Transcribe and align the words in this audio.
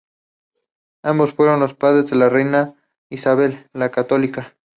Ambos 1.03 1.35
fueron 1.35 1.59
los 1.59 1.75
padres 1.75 2.09
de 2.09 2.15
la 2.15 2.27
reina 2.27 2.73
Isabel 3.11 3.67
la 3.71 3.91
Católica. 3.91 4.55